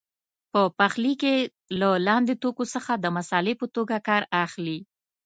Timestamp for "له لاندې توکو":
1.79-2.63